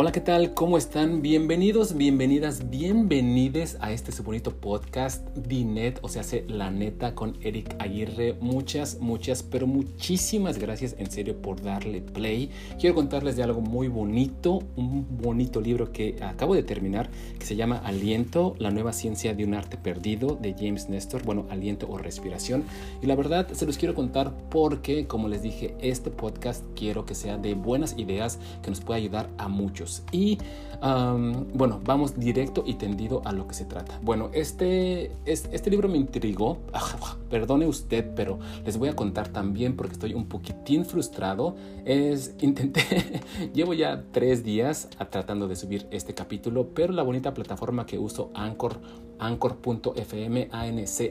Hola, 0.00 0.12
¿qué 0.12 0.20
tal? 0.20 0.54
¿Cómo 0.54 0.78
están? 0.78 1.22
Bienvenidos, 1.22 1.96
bienvenidas, 1.96 2.70
bienvenides 2.70 3.76
a 3.80 3.90
este 3.90 4.12
su 4.12 4.22
bonito 4.22 4.54
podcast 4.54 5.26
Dinet, 5.36 5.98
o 6.02 6.08
sea, 6.08 6.20
hace 6.20 6.44
la 6.46 6.70
neta 6.70 7.16
con 7.16 7.36
Eric 7.42 7.74
Aguirre. 7.80 8.36
Muchas, 8.40 9.00
muchas, 9.00 9.42
pero 9.42 9.66
muchísimas 9.66 10.58
gracias 10.58 10.94
en 11.00 11.10
serio 11.10 11.42
por 11.42 11.62
darle 11.62 12.00
play. 12.00 12.48
Quiero 12.78 12.94
contarles 12.94 13.34
de 13.34 13.42
algo 13.42 13.60
muy 13.60 13.88
bonito, 13.88 14.60
un 14.76 15.04
bonito 15.20 15.60
libro 15.60 15.90
que 15.90 16.14
acabo 16.22 16.54
de 16.54 16.62
terminar, 16.62 17.10
que 17.36 17.46
se 17.46 17.56
llama 17.56 17.78
Aliento, 17.78 18.54
la 18.60 18.70
nueva 18.70 18.92
ciencia 18.92 19.34
de 19.34 19.44
un 19.44 19.54
arte 19.54 19.78
perdido 19.78 20.38
de 20.40 20.54
James 20.56 20.88
Nestor, 20.88 21.24
bueno, 21.24 21.46
aliento 21.50 21.88
o 21.90 21.98
respiración. 21.98 22.62
Y 23.02 23.06
la 23.06 23.16
verdad 23.16 23.48
se 23.50 23.66
los 23.66 23.76
quiero 23.76 23.96
contar 23.96 24.32
porque, 24.48 25.08
como 25.08 25.26
les 25.26 25.42
dije, 25.42 25.74
este 25.80 26.12
podcast 26.12 26.64
quiero 26.76 27.04
que 27.04 27.16
sea 27.16 27.36
de 27.36 27.54
buenas 27.54 27.98
ideas 27.98 28.38
que 28.62 28.70
nos 28.70 28.80
pueda 28.80 28.98
ayudar 28.98 29.28
a 29.38 29.48
muchos. 29.48 29.87
Y 30.12 30.38
bueno, 30.80 31.80
vamos 31.84 32.18
directo 32.18 32.62
y 32.66 32.74
tendido 32.74 33.22
a 33.24 33.32
lo 33.32 33.46
que 33.48 33.54
se 33.54 33.64
trata. 33.64 33.98
Bueno, 34.02 34.30
este, 34.32 35.12
este 35.24 35.70
libro 35.70 35.88
me 35.88 35.98
intrigó. 35.98 36.58
Perdone 37.30 37.66
usted, 37.66 38.14
pero 38.14 38.38
les 38.64 38.78
voy 38.78 38.88
a 38.88 38.96
contar 38.96 39.28
también 39.28 39.76
porque 39.76 39.94
estoy 39.94 40.14
un 40.14 40.26
poquitín 40.26 40.84
frustrado. 40.84 41.56
Es, 41.84 42.34
intenté, 42.40 43.22
llevo 43.52 43.74
ya 43.74 44.04
tres 44.12 44.44
días 44.44 44.88
tratando 45.10 45.48
de 45.48 45.56
subir 45.56 45.86
este 45.90 46.14
capítulo, 46.14 46.68
pero 46.74 46.92
la 46.92 47.02
bonita 47.02 47.34
plataforma 47.34 47.86
que 47.86 47.98
uso, 47.98 48.30
Anchor, 48.34 48.80
anchor.fm, 49.18 50.48
A-N-C-H-O-R.fm, 50.52 51.10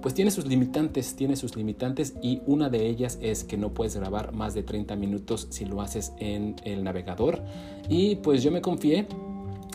pues 0.00 0.14
tiene 0.14 0.30
sus 0.30 0.46
limitantes, 0.46 1.16
tiene 1.16 1.36
sus 1.36 1.56
limitantes 1.56 2.14
y 2.22 2.42
una 2.46 2.68
de 2.68 2.86
ellas 2.86 3.18
es 3.20 3.44
que 3.44 3.56
no 3.56 3.74
puedes 3.74 3.96
grabar 3.96 4.32
más 4.32 4.54
de 4.54 4.62
30 4.62 4.96
minutos 4.96 5.48
si 5.50 5.64
lo 5.64 5.80
haces 5.80 6.12
en 6.18 6.56
el 6.64 6.84
navegador. 6.84 7.42
Y 7.88 8.16
pues 8.16 8.42
yo 8.42 8.50
me 8.50 8.60
confié 8.60 9.06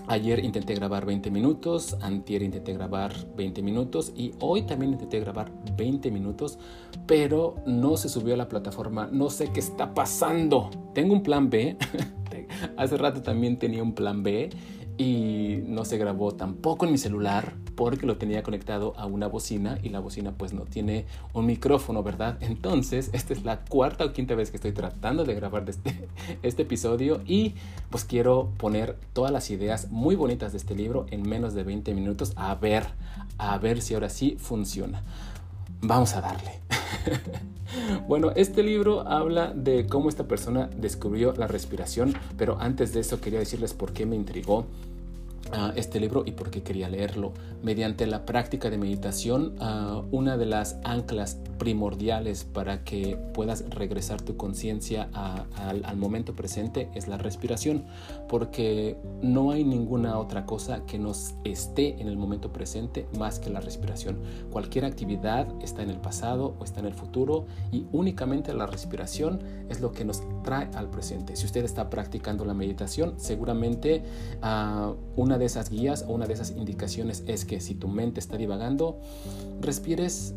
Ayer 0.07 0.43
intenté 0.43 0.75
grabar 0.75 1.05
20 1.05 1.31
minutos, 1.31 1.95
antier 2.01 2.41
intenté 2.41 2.73
grabar 2.73 3.13
20 3.37 3.61
minutos 3.61 4.11
y 4.15 4.33
hoy 4.41 4.63
también 4.63 4.93
intenté 4.93 5.21
grabar 5.21 5.49
20 5.77 6.11
minutos, 6.11 6.59
pero 7.07 7.55
no 7.65 7.95
se 7.95 8.09
subió 8.09 8.33
a 8.33 8.37
la 8.37 8.49
plataforma. 8.49 9.07
No 9.09 9.29
sé 9.29 9.51
qué 9.53 9.61
está 9.61 9.93
pasando. 9.93 10.69
Tengo 10.93 11.13
un 11.13 11.23
plan 11.23 11.49
B. 11.49 11.77
Hace 12.77 12.97
rato 12.97 13.21
también 13.21 13.57
tenía 13.57 13.81
un 13.81 13.93
plan 13.93 14.23
B 14.23 14.49
y 14.97 15.59
no 15.65 15.85
se 15.85 15.97
grabó 15.97 16.33
tampoco 16.33 16.85
en 16.85 16.91
mi 16.91 16.97
celular 16.97 17.55
porque 17.75 18.05
lo 18.05 18.17
tenía 18.17 18.43
conectado 18.43 18.93
a 18.97 19.05
una 19.05 19.27
bocina 19.27 19.79
y 19.81 19.89
la 19.89 19.99
bocina 19.99 20.33
pues 20.37 20.53
no 20.53 20.61
tiene 20.61 21.05
un 21.33 21.45
micrófono, 21.45 22.03
¿verdad? 22.03 22.37
Entonces, 22.41 23.09
esta 23.13 23.33
es 23.33 23.43
la 23.43 23.61
cuarta 23.65 24.05
o 24.05 24.13
quinta 24.13 24.35
vez 24.35 24.51
que 24.51 24.57
estoy 24.57 24.71
tratando 24.71 25.25
de 25.25 25.33
grabar 25.33 25.67
este, 25.67 26.07
este 26.43 26.61
episodio 26.63 27.21
y 27.25 27.55
pues 27.89 28.05
quiero 28.05 28.51
poner 28.57 28.97
todas 29.13 29.31
las 29.31 29.49
ideas 29.49 29.89
muy 29.89 30.15
bonitas 30.15 30.51
de 30.51 30.59
este 30.59 30.75
libro 30.75 31.05
en 31.09 31.27
menos 31.27 31.53
de 31.53 31.63
20 31.63 31.93
minutos 31.93 32.33
a 32.35 32.53
ver, 32.55 32.85
a 33.37 33.57
ver 33.57 33.81
si 33.81 33.95
ahora 33.95 34.09
sí 34.09 34.37
funciona. 34.39 35.03
Vamos 35.81 36.13
a 36.15 36.21
darle. 36.21 36.61
bueno, 38.07 38.31
este 38.35 38.63
libro 38.63 39.07
habla 39.07 39.51
de 39.53 39.87
cómo 39.87 40.09
esta 40.09 40.27
persona 40.27 40.69
descubrió 40.77 41.33
la 41.33 41.47
respiración, 41.47 42.13
pero 42.37 42.57
antes 42.59 42.93
de 42.93 42.99
eso 43.01 43.19
quería 43.19 43.39
decirles 43.39 43.73
por 43.73 43.93
qué 43.93 44.05
me 44.05 44.15
intrigó 44.15 44.65
este 45.75 45.99
libro 45.99 46.23
y 46.25 46.31
por 46.31 46.49
qué 46.49 46.63
quería 46.63 46.89
leerlo. 46.89 47.33
Mediante 47.61 48.07
la 48.07 48.25
práctica 48.25 48.69
de 48.69 48.77
meditación, 48.77 49.55
una 50.11 50.37
de 50.37 50.45
las 50.45 50.77
anclas 50.83 51.37
primordiales 51.57 52.43
para 52.43 52.83
que 52.83 53.17
puedas 53.33 53.63
regresar 53.69 54.21
tu 54.21 54.35
conciencia 54.35 55.09
al, 55.13 55.97
momento 55.97 56.35
presente 56.35 56.89
es 56.93 57.07
la 57.07 57.17
respiración, 57.17 57.85
porque 58.27 58.97
no 59.21 59.51
hay 59.51 59.63
ninguna 59.63 60.17
otra 60.17 60.45
cosa 60.45 60.85
que 60.85 60.99
nos 60.99 61.35
esté 61.45 62.01
en 62.01 62.07
el 62.07 62.17
momento 62.17 62.51
presente 62.51 63.07
más 63.17 63.39
que 63.39 63.49
la 63.49 63.61
respiración. 63.61 64.17
Cualquier 64.51 64.85
actividad 64.85 65.47
está 65.61 65.83
en 65.83 65.89
el 65.89 65.97
pasado 65.97 66.55
o 66.59 66.63
está 66.63 66.81
en 66.81 66.87
el 66.87 66.93
futuro 66.93 67.45
y 67.71 67.85
únicamente 67.91 68.53
la 68.53 68.65
respiración 68.65 69.39
es 69.69 69.79
lo 69.79 69.91
que 69.91 70.03
nos 70.03 70.21
trae 70.43 70.69
al 70.75 70.89
presente. 70.89 71.35
Si 71.35 71.45
usted 71.45 71.63
está 71.63 71.89
practicando 71.89 72.43
la 72.43 72.53
meditación, 72.53 73.13
seguramente 73.17 74.03
una 75.15 75.37
de 75.37 75.42
esas 75.45 75.69
guías 75.69 76.05
o 76.07 76.13
una 76.13 76.25
de 76.25 76.33
esas 76.33 76.51
indicaciones 76.51 77.23
es 77.27 77.45
que 77.45 77.59
si 77.59 77.75
tu 77.75 77.87
mente 77.87 78.19
está 78.19 78.37
divagando, 78.37 78.99
respires 79.61 80.33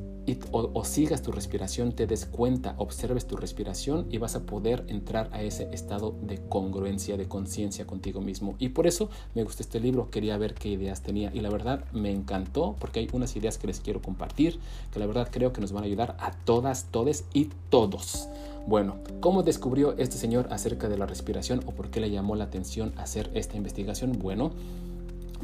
o, 0.50 0.84
sigas 0.84 1.22
tu 1.22 1.30
respiración, 1.30 1.92
te 1.92 2.06
des 2.06 2.26
cuenta, 2.26 2.74
observes 2.78 3.26
tu 3.26 3.36
respiración 3.36 4.06
y 4.10 4.18
vas 4.18 4.34
a 4.34 4.44
poder 4.44 4.84
entrar 4.88 5.28
a 5.32 5.42
ese 5.42 5.68
estado 5.72 6.16
de 6.22 6.40
congruencia, 6.48 7.16
de 7.16 7.28
conciencia 7.28 7.86
contigo 7.86 8.20
mismo. 8.20 8.56
Y 8.58 8.70
por 8.70 8.86
eso 8.86 9.08
me 9.34 9.44
gustó 9.44 9.62
este 9.62 9.78
libro, 9.78 10.10
quería 10.10 10.36
ver 10.36 10.54
qué 10.54 10.70
ideas 10.70 11.02
tenía 11.02 11.30
y 11.32 11.40
la 11.40 11.50
verdad 11.50 11.84
me 11.92 12.10
encantó 12.10 12.74
porque 12.80 13.00
hay 13.00 13.08
unas 13.12 13.36
ideas 13.36 13.58
que 13.58 13.68
les 13.68 13.80
quiero 13.80 14.02
compartir, 14.02 14.58
que 14.92 14.98
la 14.98 15.06
verdad 15.06 15.28
creo 15.30 15.52
que 15.52 15.60
nos 15.60 15.72
van 15.72 15.84
a 15.84 15.86
ayudar 15.86 16.16
a 16.18 16.32
todas, 16.32 16.86
todes 16.90 17.24
y 17.32 17.50
todos. 17.70 18.28
Bueno, 18.66 18.96
¿cómo 19.20 19.44
descubrió 19.44 19.96
este 19.96 20.16
señor 20.16 20.48
acerca 20.50 20.88
de 20.88 20.98
la 20.98 21.06
respiración 21.06 21.60
o 21.66 21.70
por 21.70 21.88
qué 21.90 22.00
le 22.00 22.10
llamó 22.10 22.34
la 22.34 22.44
atención 22.44 22.92
hacer 22.96 23.30
esta 23.34 23.56
investigación? 23.56 24.18
Bueno, 24.18 24.50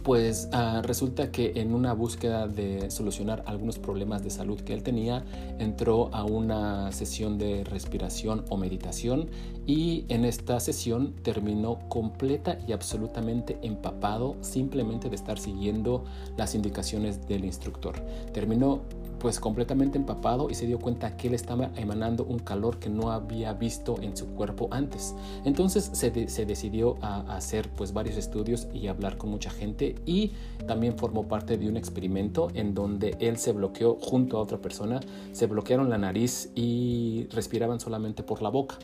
pues 0.02 0.48
ah, 0.52 0.82
resulta 0.84 1.30
que 1.30 1.52
en 1.56 1.74
una 1.74 1.92
búsqueda 1.92 2.48
de 2.48 2.90
solucionar 2.90 3.42
algunos 3.46 3.78
problemas 3.78 4.22
de 4.22 4.30
salud 4.30 4.60
que 4.60 4.74
él 4.74 4.82
tenía, 4.82 5.24
entró 5.58 6.10
a 6.12 6.24
una 6.24 6.90
sesión 6.92 7.38
de 7.38 7.64
respiración 7.64 8.44
o 8.48 8.56
meditación 8.56 9.28
y 9.66 10.04
en 10.08 10.24
esta 10.24 10.58
sesión 10.60 11.14
terminó 11.22 11.78
completa 11.88 12.58
y 12.66 12.72
absolutamente 12.72 13.58
empapado 13.62 14.36
simplemente 14.41 15.08
de 15.08 15.16
estar 15.16 15.38
siguiendo 15.38 16.04
las 16.36 16.54
indicaciones 16.54 17.26
del 17.28 17.44
instructor. 17.44 17.94
Terminó 18.32 18.82
pues 19.22 19.38
completamente 19.38 19.99
empapado 19.99 20.50
y 20.50 20.55
se 20.55 20.66
dio 20.66 20.81
cuenta 20.81 21.16
que 21.16 21.28
él 21.28 21.34
estaba 21.34 21.71
emanando 21.77 22.25
un 22.25 22.41
calor 22.41 22.81
que 22.81 22.91
no 22.91 23.12
había 23.12 23.53
visto 23.53 24.03
en 24.03 24.16
su 24.16 24.27
cuerpo 24.27 24.66
antes. 24.72 25.15
Entonces 25.44 25.91
se, 25.93 26.10
decidió 26.10 26.97
a, 27.03 27.21
hacer 27.37 27.71
pues 27.71 27.93
varios 27.93 28.16
estudios 28.16 28.66
y 28.75 28.88
hablar 28.88 29.19
con 29.19 29.31
mucha 29.31 29.49
gente 29.49 29.94
y 30.06 30.33
también 30.66 30.99
formó 30.99 31.28
parte 31.28 31.56
de 31.56 31.69
un 31.69 31.77
experimento 31.77 32.49
en 32.55 32.75
donde 32.75 33.16
él 33.21 33.37
se 33.37 33.53
bloqueó 33.53 33.97
junto 34.00 34.38
a 34.38 34.41
otra 34.41 34.59
persona, 34.59 34.99
se 35.31 35.47
bloquearon 35.47 35.89
la 35.89 35.99
nariz 35.99 36.50
y 36.56 37.28
respiraban 37.31 37.78
solamente 37.78 38.25
por 38.25 38.43
la 38.43 38.49
boca. 38.49 38.77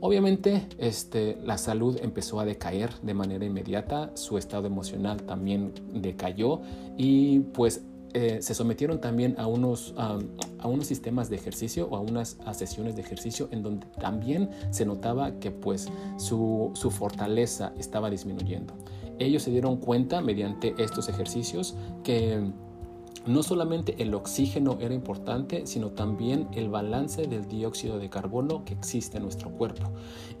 Obviamente, 0.00 0.66
este, 0.78 1.38
la 1.44 1.58
salud 1.58 1.96
empezó 2.02 2.40
a 2.40 2.44
decaer 2.44 2.90
de 3.02 3.14
manera 3.14 3.44
inmediata, 3.44 4.10
su 4.14 4.36
estado 4.36 4.66
emocional 4.66 5.22
también 5.22 5.72
decayó 5.94 6.60
y 6.98 7.38
pues 7.38 7.82
eh, 8.18 8.40
se 8.40 8.54
sometieron 8.54 8.98
también 8.98 9.34
a 9.36 9.46
unos, 9.46 9.92
a 9.98 10.16
unos 10.66 10.86
sistemas 10.86 11.28
de 11.28 11.36
ejercicio 11.36 11.86
o 11.90 11.96
a 11.96 12.00
unas 12.00 12.38
sesiones 12.52 12.96
de 12.96 13.02
ejercicio 13.02 13.50
en 13.50 13.62
donde 13.62 13.86
también 14.00 14.48
se 14.70 14.86
notaba 14.86 15.38
que 15.38 15.50
pues 15.50 15.90
su, 16.16 16.70
su 16.72 16.90
fortaleza 16.90 17.74
estaba 17.76 18.08
disminuyendo. 18.08 18.72
Ellos 19.18 19.42
se 19.42 19.50
dieron 19.50 19.76
cuenta 19.76 20.22
mediante 20.22 20.74
estos 20.78 21.10
ejercicios 21.10 21.76
que 22.04 22.52
no 23.24 23.42
solamente 23.42 24.02
el 24.02 24.14
oxígeno 24.14 24.78
era 24.80 24.94
importante, 24.94 25.66
sino 25.66 25.90
también 25.90 26.48
el 26.52 26.68
balance 26.68 27.26
del 27.26 27.48
dióxido 27.48 27.98
de 27.98 28.10
carbono 28.10 28.64
que 28.64 28.74
existe 28.74 29.16
en 29.16 29.24
nuestro 29.24 29.50
cuerpo. 29.50 29.90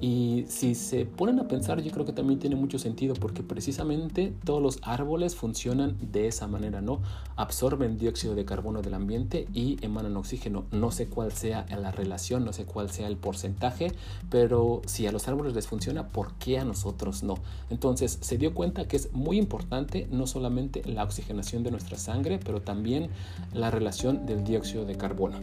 Y 0.00 0.44
si 0.48 0.74
se 0.74 1.06
ponen 1.06 1.40
a 1.40 1.48
pensar, 1.48 1.80
yo 1.80 1.90
creo 1.90 2.04
que 2.04 2.12
también 2.12 2.38
tiene 2.38 2.56
mucho 2.56 2.78
sentido 2.78 3.14
porque 3.14 3.42
precisamente 3.42 4.34
todos 4.44 4.62
los 4.62 4.78
árboles 4.82 5.36
funcionan 5.36 5.96
de 6.00 6.28
esa 6.28 6.46
manera, 6.46 6.80
¿no? 6.80 7.00
Absorben 7.36 7.96
dióxido 7.96 8.34
de 8.34 8.44
carbono 8.44 8.82
del 8.82 8.94
ambiente 8.94 9.48
y 9.54 9.78
emanan 9.82 10.16
oxígeno. 10.16 10.66
No 10.70 10.90
sé 10.90 11.08
cuál 11.08 11.32
sea 11.32 11.66
la 11.70 11.90
relación, 11.92 12.44
no 12.44 12.52
sé 12.52 12.66
cuál 12.66 12.90
sea 12.90 13.08
el 13.08 13.16
porcentaje, 13.16 13.92
pero 14.30 14.82
si 14.86 15.06
a 15.06 15.12
los 15.12 15.28
árboles 15.28 15.54
les 15.54 15.66
funciona, 15.66 16.08
¿por 16.08 16.34
qué 16.34 16.58
a 16.58 16.64
nosotros 16.64 17.22
no? 17.22 17.34
Entonces 17.70 18.18
se 18.20 18.38
dio 18.38 18.54
cuenta 18.54 18.86
que 18.86 18.96
es 18.96 19.12
muy 19.12 19.38
importante 19.38 20.06
no 20.10 20.26
solamente 20.26 20.82
la 20.84 21.04
oxigenación 21.04 21.62
de 21.62 21.70
nuestra 21.70 21.96
sangre, 21.96 22.38
pero 22.44 22.62
también 22.66 23.08
la 23.54 23.70
relación 23.70 24.26
del 24.26 24.44
dióxido 24.44 24.84
de 24.84 24.96
carbono. 24.96 25.38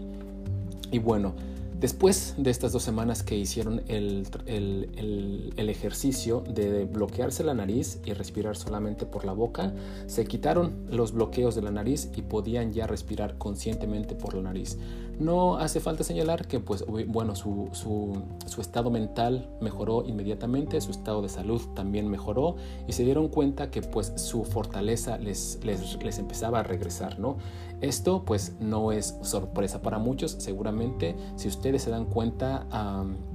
Y 0.92 1.00
bueno, 1.00 1.34
Después 1.84 2.36
de 2.38 2.50
estas 2.50 2.72
dos 2.72 2.82
semanas 2.82 3.24
que 3.24 3.36
hicieron 3.36 3.82
el, 3.90 4.26
ejercicio 5.58 6.42
de 6.48 6.86
bloquearse 6.86 7.44
la 7.44 7.54
nariz 7.54 8.00
y 8.06 8.14
respirar 8.14 8.56
solamente 8.56 9.06
por 9.06 9.26
la 9.26 9.34
boca, 9.34 9.74
se 10.08 10.24
quitaron 10.24 10.86
los 10.90 11.12
bloqueos 11.12 11.56
de 11.56 11.62
la 11.62 11.72
nariz 11.72 12.10
y 12.16 12.22
podían 12.22 12.72
ya 12.72 12.88
respirar 12.88 13.38
conscientemente 13.38 14.16
por 14.16 14.34
la 14.34 14.44
nariz. 14.44 14.78
No 15.20 15.58
hace 15.58 15.80
falta 15.80 16.04
señalar 16.04 16.48
que 16.48 16.60
pues, 16.60 16.84
bueno, 17.08 17.36
su, 17.36 17.70
estado 18.60 18.90
mental 18.90 19.50
mejoró 19.62 20.04
inmediatamente, 20.06 20.80
su 20.82 20.92
estado 20.92 21.22
de 21.22 21.30
salud 21.30 21.62
también 21.76 22.10
mejoró 22.10 22.56
y 22.88 22.94
se 22.94 23.04
dieron 23.04 23.28
cuenta 23.28 23.70
que 23.70 23.82
pues, 23.82 24.14
su 24.16 24.44
fortaleza 24.44 25.18
les, 25.18 25.60
les, 25.64 26.02
les 26.04 26.20
empezaba 26.20 26.60
a 26.60 26.64
regresar. 26.64 27.20
¿no? 27.20 27.38
Esto 27.84 28.24
pues 28.24 28.56
no 28.62 28.94
es 28.94 29.18
sorpresa 29.24 29.82
para 29.82 29.98
muchos, 29.98 30.32
seguramente 30.40 31.18
si 31.36 31.50
ustedes 31.50 31.84
se 31.84 31.90
dan 31.90 32.06
cuenta 32.06 32.66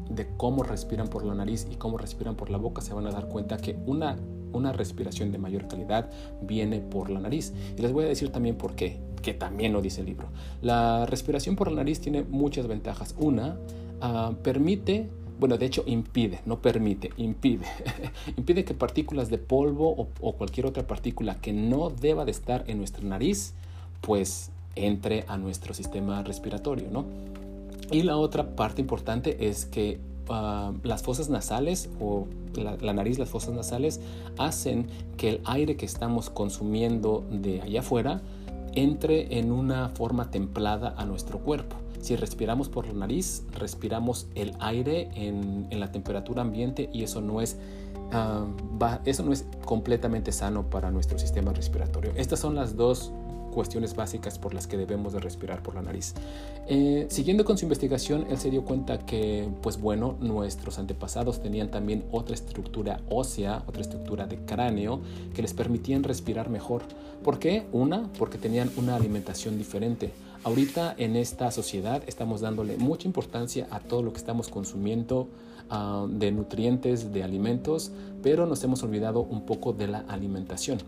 de 0.09 0.27
cómo 0.39 0.63
respiran 0.63 1.09
por 1.09 1.25
la 1.25 1.35
nariz 1.35 1.67
y 1.71 1.77
cómo 1.77 1.99
respiran 1.99 2.35
por 2.35 2.49
la 2.49 2.57
boca, 2.57 2.81
se 2.81 2.95
van 2.95 3.07
a 3.07 3.11
dar 3.11 3.29
cuenta 3.29 3.59
que 3.59 3.79
una, 3.87 4.17
una 4.53 4.73
respiración 4.73 5.33
de 5.33 5.39
mayor 5.39 5.69
calidad 5.69 6.11
viene 6.43 6.81
por 6.81 7.11
la 7.11 7.21
nariz. 7.21 7.53
Y 7.77 7.83
les 7.83 7.93
voy 7.93 8.05
a 8.05 8.09
decir 8.09 8.31
también 8.31 8.57
por 8.57 8.75
qué, 8.75 8.99
que 9.23 9.35
también 9.35 9.73
lo 9.73 9.83
dice 9.83 10.01
el 10.01 10.07
libro. 10.07 10.29
La 10.63 11.07
respiración 11.07 11.57
por 11.57 11.71
la 11.71 11.77
nariz 11.77 12.01
tiene 12.01 12.23
muchas 12.23 12.67
ventajas. 12.67 13.15
Una, 13.19 13.57
ah, 14.01 14.33
permite 14.43 15.09
bueno, 15.39 15.57
de 15.57 15.67
hecho 15.67 15.85
impide, 15.87 16.41
no 16.47 16.61
permite, 16.61 17.11
impide. 17.17 17.65
impide 18.37 18.65
que 18.65 18.75
partículas 18.75 19.31
de 19.31 19.39
polvo 19.39 19.89
o, 19.91 20.09
o, 20.21 20.33
cualquier 20.33 20.67
otra 20.67 20.87
partícula 20.87 21.37
que 21.37 21.53
no 21.53 21.91
deba 21.91 22.25
de 22.25 22.33
estar 22.33 22.65
en 22.67 22.79
nuestra 22.79 23.05
nariz, 23.05 23.55
pues 24.01 24.51
entre 24.75 25.25
a 25.29 25.37
nuestro 25.37 25.75
sistema 25.75 26.23
respiratorio, 26.25 26.89
¿no? 26.91 27.07
Y 27.91 28.03
la 28.03 28.17
otra 28.17 28.57
parte 28.57 28.81
importante 28.81 29.49
es 29.49 29.65
que 29.65 29.99
uh, 30.29 30.75
las 30.83 31.03
fosas 31.03 31.29
nasales 31.29 31.91
o 32.01 32.27
la, 32.55 32.93
nariz, 32.93 33.19
las 33.19 33.29
fosas 33.29 33.55
nasales, 33.55 34.01
hacen 34.37 34.87
que 35.17 35.29
el 35.31 35.41
aire 35.45 35.77
que 35.77 35.87
estamos 35.87 36.31
consumiendo 36.31 37.25
de 37.31 37.61
allá 37.63 37.81
afuera 37.81 38.23
entre 38.75 39.39
en 39.39 39.51
una 39.51 39.89
forma 39.89 40.31
templada 40.31 40.95
a 40.97 41.05
nuestro 41.05 41.39
cuerpo. 41.39 41.77
Si 42.01 42.15
respiramos 42.17 42.69
por 42.69 42.87
la 42.87 42.93
nariz, 42.93 43.43
respiramos 43.53 44.29
el 44.35 44.55
aire 44.61 45.09
en, 45.15 45.69
la 45.71 45.91
temperatura 45.91 46.43
ambiente 46.43 46.89
y 46.93 47.03
eso 47.03 47.21
no 47.21 47.41
es 47.41 47.59
va, 48.13 49.01
eso 49.05 49.23
no 49.23 49.33
es 49.33 49.47
completamente 49.65 50.33
sano 50.33 50.71
para 50.71 50.91
nuestro 50.91 51.19
sistema 51.19 51.53
respiratorio. 51.53 52.13
Estas 52.15 52.39
son 52.39 52.55
las 52.55 52.77
dos 52.77 53.13
cuestiones 53.59 53.97
básicas 53.97 54.39
por 54.39 54.55
las 54.55 54.69
que 54.69 54.77
debemos 54.77 55.13
de 55.13 55.19
respirar 55.19 55.65
por 55.65 55.75
la 55.75 55.83
nariz. 55.83 56.15
Eh, 56.69 57.09
siguiendo 57.11 57.45
con 57.45 57.59
su 57.59 57.65
investigación, 57.65 58.25
él 58.31 58.39
se 58.39 58.53
dio 58.53 58.65
cuenta 58.65 59.01
que, 59.05 59.49
pues 59.63 59.81
bueno, 59.81 60.15
nuestros 60.21 60.79
antepasados 60.79 61.43
tenían 61.43 61.69
también 61.69 62.05
otra 62.13 62.37
estructura 62.37 63.01
ósea, 63.11 63.65
otra 63.67 63.83
estructura 63.83 64.29
de 64.29 64.37
cráneo 64.45 65.01
que 65.35 65.43
les 65.43 65.55
permitían 65.55 66.05
respirar 66.05 66.51
mejor. 66.51 66.83
¿Por 67.25 67.41
qué? 67.41 67.67
Una, 67.73 68.09
porque 68.17 68.39
tenían 68.39 68.71
una 68.77 68.95
alimentación 68.95 69.59
diferente. 69.59 70.13
Ahorita 70.45 70.95
en 70.97 71.17
esta 71.17 71.51
sociedad 71.51 72.05
estamos 72.07 72.41
dándole 72.41 72.77
mucha 72.77 73.09
importancia 73.09 73.67
a 73.73 73.81
todo 73.81 74.03
lo 74.05 74.13
que 74.13 74.19
estamos 74.19 74.51
consumiendo 74.51 75.27
uh, 75.69 76.07
de 76.07 76.31
nutrientes, 76.31 77.13
de 77.13 77.25
alimentos, 77.25 77.91
pero 78.23 78.47
nos 78.47 78.63
hemos 78.63 78.85
olvidado 78.85 79.23
un 79.23 79.45
poco 79.47 79.73
de 79.73 79.89
la 79.89 80.05
alimentación. 80.07 80.79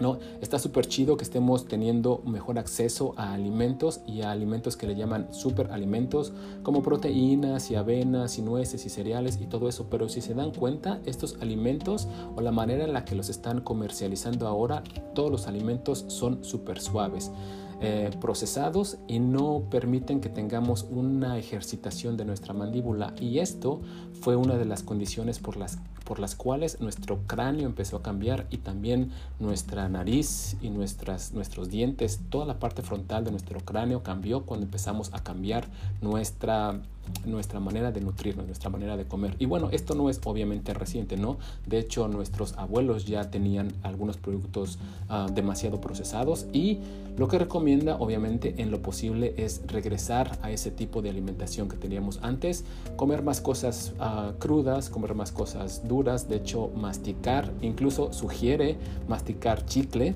¿No? 0.00 0.18
Está 0.40 0.58
súper 0.58 0.86
chido 0.86 1.16
que 1.16 1.24
estemos 1.24 1.66
teniendo 1.66 2.22
mejor 2.24 2.58
acceso 2.58 3.14
a 3.16 3.32
alimentos 3.32 4.00
y 4.06 4.22
a 4.22 4.30
alimentos 4.30 4.76
que 4.76 4.86
le 4.86 4.94
llaman 4.94 5.32
super 5.32 5.70
alimentos 5.72 6.32
como 6.62 6.82
proteínas 6.82 7.70
y 7.70 7.76
avenas 7.76 8.38
y 8.38 8.42
nueces 8.42 8.86
y 8.86 8.88
cereales 8.88 9.38
y 9.40 9.46
todo 9.46 9.68
eso, 9.68 9.86
pero 9.90 10.08
si 10.08 10.20
se 10.20 10.34
dan 10.34 10.52
cuenta, 10.52 11.00
estos 11.04 11.36
alimentos 11.40 12.08
o 12.34 12.40
la 12.40 12.52
manera 12.52 12.84
en 12.84 12.92
la 12.92 13.04
que 13.04 13.14
los 13.14 13.28
están 13.28 13.60
comercializando 13.60 14.46
ahora, 14.46 14.82
todos 15.14 15.30
los 15.30 15.46
alimentos 15.46 16.04
son 16.08 16.44
súper 16.44 16.80
suaves. 16.80 17.30
Eh, 17.82 18.10
procesados 18.22 18.96
y 19.06 19.18
no 19.18 19.64
permiten 19.70 20.22
que 20.22 20.30
tengamos 20.30 20.86
una 20.90 21.36
ejercitación 21.36 22.16
de 22.16 22.24
nuestra 22.24 22.54
mandíbula. 22.54 23.12
Y 23.20 23.38
esto 23.38 23.82
fue 24.22 24.34
una 24.34 24.56
de 24.56 24.64
las 24.64 24.82
condiciones 24.82 25.38
por 25.38 25.58
las, 25.58 25.78
por 26.06 26.18
las 26.18 26.34
cuales 26.34 26.80
nuestro 26.80 27.18
cráneo 27.26 27.66
empezó 27.66 27.98
a 27.98 28.02
cambiar 28.02 28.46
y 28.48 28.58
también 28.58 29.10
nuestra 29.38 29.90
nariz 29.90 30.56
y 30.62 30.70
nuestras, 30.70 31.34
nuestros 31.34 31.68
dientes, 31.68 32.20
toda 32.30 32.46
la 32.46 32.58
parte 32.58 32.80
frontal 32.80 33.24
de 33.24 33.30
nuestro 33.30 33.60
cráneo 33.60 34.02
cambió 34.02 34.46
cuando 34.46 34.64
empezamos 34.64 35.12
a 35.12 35.22
cambiar 35.22 35.68
nuestra 36.00 36.80
nuestra 37.24 37.60
manera 37.60 37.92
de 37.92 38.00
nutrirnos, 38.00 38.46
nuestra 38.46 38.70
manera 38.70 38.96
de 38.96 39.04
comer. 39.04 39.34
Y 39.38 39.46
bueno, 39.46 39.68
esto 39.72 39.94
no 39.94 40.10
es 40.10 40.20
obviamente 40.24 40.74
reciente, 40.74 41.16
¿no? 41.16 41.38
De 41.66 41.78
hecho, 41.78 42.08
nuestros 42.08 42.54
abuelos 42.56 43.06
ya 43.06 43.30
tenían 43.30 43.72
algunos 43.82 44.16
productos 44.16 44.78
uh, 45.10 45.30
demasiado 45.32 45.80
procesados 45.80 46.46
y 46.52 46.78
lo 47.16 47.28
que 47.28 47.38
recomienda, 47.38 47.96
obviamente, 47.96 48.56
en 48.58 48.70
lo 48.70 48.82
posible 48.82 49.32
es 49.38 49.62
regresar 49.66 50.38
a 50.42 50.50
ese 50.50 50.70
tipo 50.70 51.00
de 51.00 51.08
alimentación 51.08 51.66
que 51.66 51.78
teníamos 51.78 52.18
antes, 52.22 52.64
comer 52.96 53.22
más 53.22 53.40
cosas 53.40 53.94
uh, 53.98 54.38
crudas, 54.38 54.90
comer 54.90 55.14
más 55.14 55.32
cosas 55.32 55.88
duras, 55.88 56.28
de 56.28 56.36
hecho, 56.36 56.70
masticar, 56.76 57.50
incluso 57.62 58.12
sugiere 58.12 58.76
masticar 59.08 59.64
chicle. 59.64 60.14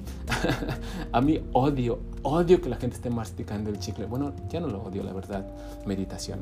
a 1.13 1.21
mí 1.23 1.41
odio, 1.53 2.01
odio 2.23 2.61
que 2.61 2.69
la 2.69 2.77
gente 2.77 2.97
esté 2.97 3.11
masticando 3.11 3.71
el 3.71 3.79
chicle. 3.79 4.07
Bueno, 4.07 4.33
ya 4.49 4.61
no 4.61 4.69
lo 4.69 4.83
odio, 4.83 5.03
la 5.03 5.13
verdad. 5.13 5.47
Meditación, 5.87 6.41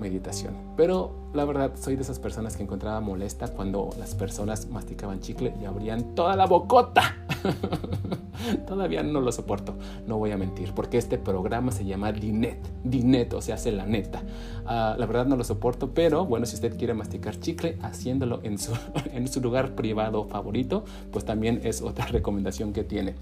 meditación. 0.00 0.54
Pero 0.76 1.30
la 1.34 1.44
verdad, 1.44 1.72
soy 1.78 1.96
de 1.96 2.02
esas 2.02 2.18
personas 2.18 2.56
que 2.56 2.62
encontraba 2.62 3.00
molesta 3.00 3.48
cuando 3.48 3.90
las 3.98 4.14
personas 4.14 4.68
masticaban 4.68 5.20
chicle 5.20 5.54
y 5.60 5.64
abrían 5.64 6.14
toda 6.14 6.36
la 6.36 6.46
bocota. 6.46 7.16
Todavía 8.66 9.02
no 9.02 9.20
lo 9.20 9.32
soporto, 9.32 9.74
no 10.06 10.16
voy 10.16 10.30
a 10.30 10.36
mentir, 10.36 10.72
porque 10.72 10.96
este 10.96 11.18
programa 11.18 11.72
se 11.72 11.84
llama 11.84 12.12
Dinet, 12.12 12.58
Dinet, 12.84 13.32
o 13.34 13.40
sea, 13.40 13.56
hace 13.56 13.72
la 13.72 13.84
neta. 13.84 14.22
Uh, 14.64 14.98
la 14.98 15.06
verdad 15.06 15.26
no 15.26 15.36
lo 15.36 15.44
soporto, 15.44 15.92
pero 15.92 16.24
bueno, 16.24 16.46
si 16.46 16.54
usted 16.54 16.76
quiere 16.76 16.94
masticar 16.94 17.38
chicle 17.40 17.78
haciéndolo 17.82 18.40
en 18.44 18.58
su, 18.58 18.72
en 19.12 19.28
su 19.28 19.40
lugar 19.40 19.74
privado 19.74 20.24
favorito, 20.24 20.84
pues 21.12 21.24
también 21.24 21.60
es 21.64 21.82
otra 21.82 22.06
recomendación 22.10 22.72
que 22.72 22.84
tiene. 22.84 23.16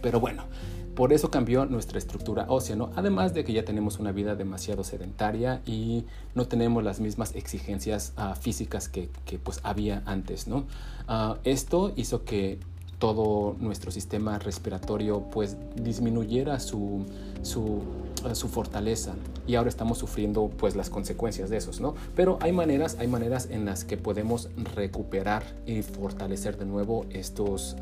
Pero 0.00 0.20
bueno, 0.20 0.44
por 0.98 1.12
eso 1.12 1.30
cambió 1.30 1.64
nuestra 1.64 1.96
estructura 1.96 2.46
ósea, 2.48 2.74
¿no? 2.74 2.90
Además 2.96 3.32
de 3.32 3.44
que 3.44 3.52
ya 3.52 3.64
tenemos 3.64 4.00
una 4.00 4.10
vida 4.10 4.34
demasiado 4.34 4.82
sedentaria 4.82 5.62
y 5.64 6.06
no 6.34 6.48
tenemos 6.48 6.82
las 6.82 6.98
mismas 6.98 7.36
exigencias 7.36 8.14
uh, 8.18 8.34
físicas 8.34 8.88
que, 8.88 9.08
que, 9.24 9.38
pues 9.38 9.60
había 9.62 10.02
antes, 10.06 10.48
¿no? 10.48 10.66
Uh, 11.08 11.36
esto 11.44 11.92
hizo 11.94 12.24
que 12.24 12.58
todo 12.98 13.56
nuestro 13.60 13.90
sistema 13.90 14.38
respiratorio 14.38 15.22
pues 15.30 15.56
disminuyera 15.76 16.58
su, 16.58 17.04
su, 17.42 17.82
su, 18.32 18.48
fortaleza 18.48 19.14
y 19.46 19.54
ahora 19.54 19.68
estamos 19.68 19.98
sufriendo 19.98 20.50
pues 20.56 20.74
las 20.74 20.90
consecuencias 20.90 21.48
de 21.48 21.58
esos, 21.58 21.80
¿no? 21.80 21.94
Pero 22.16 22.38
hay 22.40 22.52
maneras, 22.52 22.96
hay 22.98 23.06
maneras 23.06 23.48
en 23.50 23.64
las 23.64 23.84
que 23.84 23.96
podemos 23.96 24.48
recuperar 24.74 25.44
y 25.64 25.82
fortalecer 25.82 26.58
de 26.58 26.66
nuevo 26.66 27.06
estos, 27.10 27.76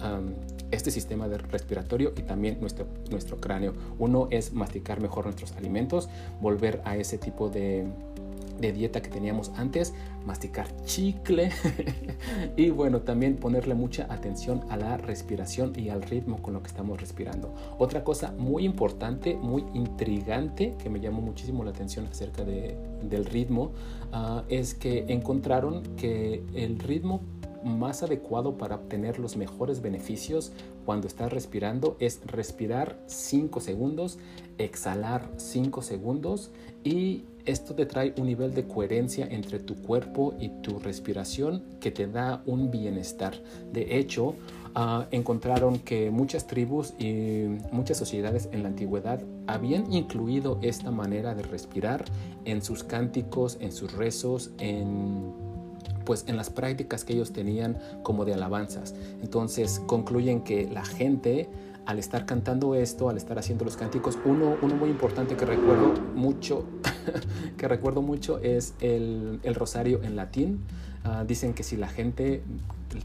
este 0.71 0.91
sistema 0.91 1.29
de 1.29 1.39
respiratorio 1.39 2.13
y 2.17 2.23
también 2.23 2.59
nuestro, 2.61 2.87
nuestro 3.11 3.39
cráneo. 3.39 3.73
Uno 3.99 4.29
es 4.31 4.53
masticar 4.53 5.01
mejor 5.01 5.25
nuestros 5.25 5.53
alimentos, 5.53 6.11
volver 6.43 6.83
a 6.85 6.97
ese 6.97 7.17
tipo 7.17 7.49
de 7.49 7.87
de 8.59 8.73
dieta 8.73 9.03
que 9.03 9.09
teníamos 9.09 9.53
antes, 9.57 9.95
masticar 10.25 10.67
chicle 10.85 11.51
y 12.57 12.71
bueno, 12.71 13.01
también 13.01 13.37
ponerle 13.37 13.75
mucha 13.75 14.13
atención 14.13 14.63
a 14.71 14.77
la 14.77 14.97
respiración 14.97 15.73
y 15.77 15.89
al 15.89 16.03
ritmo 16.03 16.43
con 16.43 16.55
lo 16.55 16.63
que 16.63 16.69
estamos 16.69 17.01
respirando. 17.01 17.55
Otra 17.79 18.05
cosa 18.05 18.33
muy 18.39 18.65
importante, 18.65 19.37
muy 19.37 19.65
intrigante 19.75 20.75
que 20.83 20.91
me 20.91 21.01
llamó 21.01 21.21
muchísimo 21.21 21.65
la 21.65 21.71
atención 21.71 22.07
acerca 22.07 22.45
de, 22.45 22.77
del 23.03 23.25
ritmo 23.25 23.73
uh, 24.13 24.43
es 24.49 24.75
que 24.75 25.07
encontraron 25.09 25.83
que 25.97 26.43
el 26.55 26.79
ritmo 26.79 27.21
más 27.65 28.03
adecuado 28.03 28.57
para 28.57 28.77
obtener 28.77 29.19
los 29.19 29.37
mejores 29.37 29.81
beneficios 29.81 30.53
cuando 30.85 31.07
estás 31.07 31.33
respirando 31.33 31.97
es 31.99 32.21
respirar 32.27 32.99
5 33.07 33.61
segundos, 33.61 34.19
exhalar 34.59 35.29
5 35.37 35.83
segundos 35.83 36.51
y 36.85 37.25
esto 37.47 37.75
te 37.75 37.87
trae 37.87 38.13
un 38.19 38.27
nivel 38.27 38.55
de 38.55 38.67
coherencia 38.67 39.27
entre 39.31 39.61
tu 39.61 39.77
cuerpo 39.77 40.35
y 40.41 40.49
tu 40.63 40.79
respiración 40.79 41.63
que 41.81 41.93
te 41.93 42.07
da 42.09 42.43
un 42.45 42.71
bienestar. 42.71 43.41
De 43.73 43.99
hecho, 43.99 44.35
uh, 44.75 45.05
encontraron 45.13 45.79
que 45.79 46.11
muchas 46.11 46.47
tribus 46.49 46.95
y 46.99 47.45
muchas 47.71 47.99
sociedades 47.99 48.49
en 48.53 48.63
la 48.63 48.69
antigüedad 48.69 49.23
habían 49.47 49.93
incluido 49.93 50.59
esta 50.63 50.91
manera 50.91 51.35
de 51.37 51.45
respirar 51.45 52.05
en 52.45 52.63
sus 52.63 52.83
cánticos, 52.83 53.59
en 53.61 53.71
sus 53.71 53.93
rezos, 53.93 54.51
en 54.59 55.46
pues 56.07 56.25
en 56.27 56.39
las 56.39 56.49
prácticas 56.49 57.05
que 57.05 57.13
ellos 57.13 57.35
tenían 57.35 57.77
como 58.03 58.25
de 58.25 58.33
alabanzas. 58.33 58.95
Entonces 59.23 59.83
concluyen 59.87 60.41
que 60.41 60.67
la 60.67 60.85
gente 60.87 61.51
al 61.85 61.99
estar 62.01 62.27
cantando 62.27 62.75
esto, 62.75 63.09
al 63.09 63.17
estar 63.17 63.39
haciendo 63.39 63.65
los 63.65 63.77
cánticos, 63.77 64.19
uno, 64.25 64.57
uno 64.61 64.75
muy 64.75 64.91
importante 64.91 65.37
que 65.37 65.47
recuerdo 65.47 65.95
mucho, 66.15 66.65
que 67.57 67.69
recuerdo 67.69 68.03
mucho 68.03 68.39
es 68.39 68.75
el, 68.81 69.39
el 69.45 69.55
rosario 69.55 70.03
en 70.03 70.17
latín. 70.17 70.61
Uh, 71.05 71.25
dicen 71.25 71.55
que 71.55 71.63
si 71.63 71.77
la 71.77 71.87
gente 71.87 72.43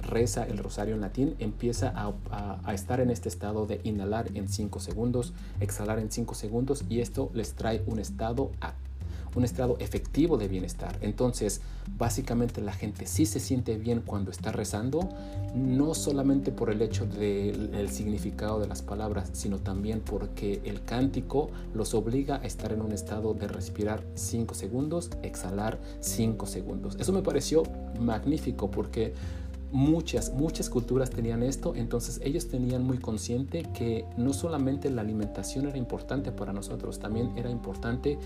reza 0.02 0.46
el 0.46 0.58
rosario 0.58 0.96
en 0.96 1.02
latín, 1.02 1.36
empieza 1.38 1.90
a, 1.90 2.12
a, 2.32 2.60
a 2.64 2.74
estar 2.74 3.00
en 3.00 3.12
este 3.12 3.30
estado 3.30 3.68
de 3.68 3.82
inhalar 3.84 4.30
en 4.34 4.50
5 4.50 4.80
segundos, 4.80 5.34
exhalar 5.60 6.00
en 6.00 6.10
5 6.12 6.34
segundos 6.34 6.84
y 6.90 7.02
esto 7.02 7.30
les 7.36 7.54
trae 7.54 7.84
un 7.86 8.00
estado 8.00 8.52
activo 8.62 8.91
un 9.36 9.44
estado 9.44 9.78
efectivo 9.80 10.38
de 10.38 10.48
bienestar. 10.48 10.98
Entonces, 11.02 11.62
básicamente 11.98 12.62
la 12.62 12.74
gente 12.74 13.06
sí 13.06 13.26
se 13.26 13.40
siente 13.40 13.78
bien 13.78 14.02
cuando 14.06 14.32
está 14.32 14.52
rezando, 14.52 15.10
no 15.56 15.94
solamente 15.94 16.52
por 16.52 16.70
el 16.70 16.82
hecho 16.82 17.06
del 17.06 17.90
significado 17.90 18.60
de 18.60 18.68
las 18.68 18.82
palabras, 18.82 19.30
sino 19.34 19.60
también 19.60 20.02
porque 20.02 20.62
el 20.66 20.84
cántico 20.84 21.50
los 21.74 21.94
obliga 21.94 22.38
a 22.38 22.46
estar 22.46 22.72
en 22.72 22.82
un 22.82 22.92
estado 22.92 23.34
de 23.34 23.48
respirar 23.48 24.04
5 24.16 24.54
segundos, 24.54 25.10
exhalar 25.24 25.80
5 26.00 26.46
segundos. 26.46 26.98
Eso 27.00 27.14
me 27.14 27.22
pareció 27.22 27.64
magnífico 28.00 28.72
porque 28.72 29.14
muchas, 29.72 30.34
muchas 30.34 30.70
culturas 30.70 31.10
tenían 31.10 31.44
esto, 31.44 31.74
entonces 31.76 32.20
ellos 32.24 32.48
tenían 32.48 32.84
muy 32.84 32.98
consciente 32.98 33.64
que 33.74 34.06
no 34.18 34.34
solamente 34.34 34.90
la 34.90 35.02
alimentación 35.02 35.68
era 35.68 35.78
importante 35.78 36.32
para 36.32 36.54
nosotros, 36.54 37.00
también 37.00 37.32
era 37.36 37.50
importante 37.50 38.20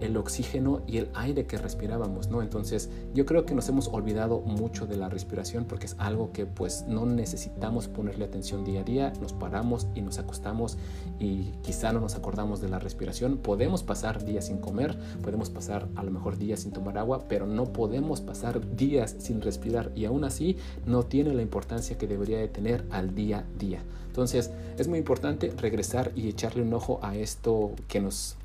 el 0.00 0.16
oxígeno 0.16 0.82
y 0.86 0.98
el 0.98 1.08
aire 1.14 1.46
que 1.46 1.58
respirábamos, 1.58 2.28
¿no? 2.28 2.42
Entonces 2.42 2.90
yo 3.14 3.26
creo 3.26 3.44
que 3.44 3.54
nos 3.54 3.68
hemos 3.68 3.88
olvidado 3.88 4.40
mucho 4.40 4.86
de 4.86 4.96
la 4.96 5.08
respiración 5.08 5.64
porque 5.64 5.86
es 5.86 5.96
algo 5.98 6.32
que 6.32 6.46
pues 6.46 6.84
no 6.88 7.06
necesitamos 7.06 7.88
ponerle 7.88 8.24
atención 8.24 8.64
día 8.64 8.80
a 8.80 8.84
día, 8.84 9.12
nos 9.20 9.32
paramos 9.32 9.86
y 9.94 10.02
nos 10.02 10.18
acostamos 10.18 10.78
y 11.18 11.52
quizá 11.62 11.92
no 11.92 12.00
nos 12.00 12.14
acordamos 12.14 12.60
de 12.60 12.68
la 12.68 12.78
respiración, 12.78 13.38
podemos 13.38 13.82
pasar 13.82 14.24
días 14.24 14.46
sin 14.46 14.58
comer, 14.58 14.98
podemos 15.22 15.50
pasar 15.50 15.88
a 15.96 16.02
lo 16.02 16.10
mejor 16.10 16.38
días 16.38 16.60
sin 16.60 16.72
tomar 16.72 16.98
agua, 16.98 17.26
pero 17.28 17.46
no 17.46 17.72
podemos 17.72 18.20
pasar 18.20 18.76
días 18.76 19.16
sin 19.18 19.40
respirar 19.40 19.92
y 19.94 20.04
aún 20.04 20.24
así 20.24 20.56
no 20.90 21.04
tiene 21.04 21.32
la 21.34 21.42
importancia 21.42 21.96
que 21.96 22.06
debería 22.06 22.38
de 22.38 22.48
tener 22.48 22.84
al 22.90 23.14
día 23.14 23.38
a 23.38 23.58
día. 23.58 23.82
Entonces 24.06 24.50
es 24.76 24.88
muy 24.88 24.98
importante 24.98 25.52
regresar 25.56 26.12
y 26.16 26.28
echarle 26.28 26.62
un 26.62 26.74
ojo 26.74 26.98
a 27.02 27.16
esto 27.16 27.72
que 27.88 28.00
nos 28.00 28.36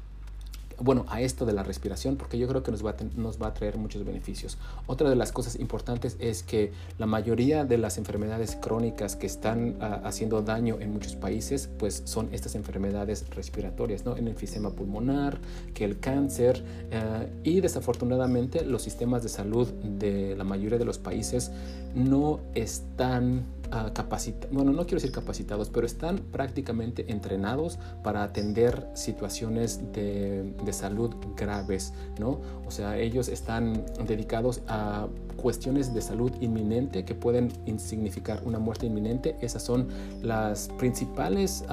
bueno, 0.80 1.06
a 1.08 1.22
esto 1.22 1.46
de 1.46 1.54
la 1.54 1.64
respiración, 1.64 2.18
porque 2.18 2.38
yo 2.38 2.48
creo 2.48 2.64
que 2.64 2.72
nos 2.72 2.86
va, 2.86 2.92
a 2.92 2.96
nos 3.16 3.42
va 3.42 3.48
a 3.48 3.54
traer 3.54 3.78
muchos 3.78 4.04
beneficios. 4.04 4.58
Otra 4.88 5.10
de 5.10 5.16
las 5.16 5.32
cosas 5.32 5.58
importantes 5.60 6.18
es 6.20 6.44
que 6.44 6.72
la 6.98 7.06
mayoría 7.06 7.66
de 7.66 7.78
las 7.78 7.98
enfermedades 7.98 8.56
crónicas 8.56 9.16
que 9.16 9.26
están 9.26 9.78
ah, 9.80 10.02
haciendo 10.04 10.42
daño 10.42 10.78
en 10.80 10.92
muchos 10.92 11.16
países, 11.16 11.70
pues 11.80 12.02
son 12.06 12.30
estas 12.34 12.56
enfermedades 12.56 13.26
respiratorias, 13.30 14.06
¿no? 14.06 14.18
En 14.18 14.28
el 14.28 14.34
enfisema 14.34 14.72
pulmonar, 14.72 15.40
que 15.74 15.86
el 15.86 16.00
cáncer, 16.00 16.64
eh, 16.92 17.30
y 17.44 17.62
desafortunadamente 17.62 18.66
los 18.66 18.82
sistemas 18.82 19.24
de 19.24 19.30
salud 19.30 19.68
de 19.68 20.36
la 20.36 20.44
mayoría 20.44 20.78
de 20.78 20.86
los 20.86 20.98
países 20.98 21.52
no 21.96 22.42
están 22.54 23.46
uh, 23.68 23.92
capacitados, 23.94 24.54
bueno, 24.54 24.72
no 24.72 24.84
quiero 24.84 24.98
decir 24.98 25.12
capacitados, 25.12 25.70
pero 25.70 25.86
están 25.86 26.18
prácticamente 26.18 27.12
entrenados 27.12 27.80
para 28.04 28.24
atender 28.24 28.88
situaciones 28.94 29.92
de, 29.94 30.54
de, 30.64 30.74
salud 30.74 31.16
graves, 31.36 31.94
¿no? 32.20 32.42
O 32.68 32.72
sea, 32.72 32.98
ellos 32.98 33.30
están 33.30 33.86
dedicados 34.06 34.62
a 34.68 35.08
cuestiones 35.38 35.94
de 35.94 36.02
salud 36.02 36.32
inminente 36.42 37.06
que 37.06 37.16
pueden 37.16 37.52
significar 37.80 38.42
una 38.46 38.60
muerte 38.60 38.86
inminente. 38.86 39.36
Esas 39.42 39.64
son 39.64 39.88
las 40.22 40.70
principales... 40.78 41.64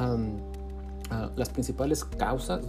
Ah, 1.12 1.30
las 1.36 1.50
principales 1.50 2.04
causas, 2.04 2.64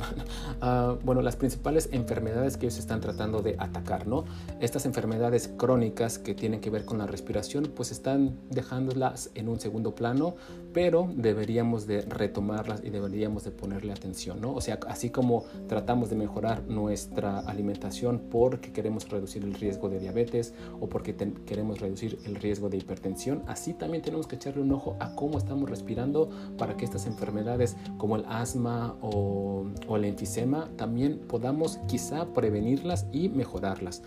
uh, 0.62 0.98
bueno, 1.06 1.22
las 1.22 1.38
principales 1.38 1.88
enfermedades 1.94 2.58
que 2.58 2.66
ellos 2.66 2.78
están 2.78 3.00
tratando 3.00 3.42
de 3.42 3.56
atacar, 3.58 4.06
¿no? 4.06 4.26
Estas 4.60 4.86
enfermedades 4.86 5.50
crónicas 5.58 6.20
que 6.20 6.36
tienen 6.36 6.60
que 6.60 6.70
ver 6.70 6.84
con 6.84 6.98
la 6.98 7.08
respiración, 7.08 7.72
pues 7.74 7.92
están 7.92 8.38
dejándolas 8.50 9.30
en 9.36 9.48
un 9.48 9.62
segundo 9.62 9.96
plano, 9.96 10.36
pero 10.74 11.10
deberíamos 11.16 11.88
de 11.88 12.02
retomarlas 12.02 12.84
y 12.84 12.90
deberíamos 12.90 13.46
de 13.46 13.52
ponerle 13.52 13.94
atención, 13.94 14.42
¿no? 14.42 14.54
O 14.54 14.60
sea, 14.60 14.78
así 14.90 15.10
como 15.10 15.46
tratamos 15.70 16.10
de 16.10 16.18
mejorar 16.18 16.64
nuestra 16.68 17.40
alimentación 17.40 18.24
porque 18.30 18.74
queremos 18.74 19.08
reducir 19.08 19.44
el 19.44 19.54
riesgo 19.54 19.88
de 19.88 20.00
diabetes 20.00 20.54
o 20.82 20.90
porque 20.90 21.16
queremos 21.46 21.80
reducir 21.80 22.20
el 22.26 22.36
riesgo 22.36 22.68
de 22.70 22.76
hipertensión, 22.76 23.44
así 23.48 23.74
también 23.74 24.04
tenemos 24.04 24.28
que 24.28 24.36
echarle 24.36 24.64
un 24.64 24.74
ojo 24.74 24.98
a 25.00 25.16
cómo 25.16 25.38
estamos 25.38 25.70
respirando 25.70 26.30
para 26.58 26.76
que 26.76 26.84
estas 26.84 27.06
enfermedades 27.06 27.78
como 27.98 28.18
el 28.18 28.26
asma 28.42 28.96
o, 29.02 29.66
el 29.96 30.06
enfisema, 30.06 30.70
también 30.76 31.20
podamos 31.28 31.80
quizá 31.88 32.26
prevenirlas 32.34 33.06
y 33.12 33.30
mejorarlas. 33.30 34.02